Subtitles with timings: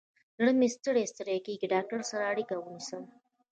[0.37, 2.97] زړه مې ستړی ستړي کیږي، ډاکتر سره اړیکه ونیسه